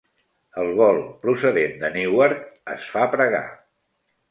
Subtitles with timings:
[0.61, 2.43] El vol procedent de Newark
[2.79, 3.45] es fa pregar.